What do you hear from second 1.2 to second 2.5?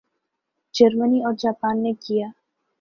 اور جاپان نے کیا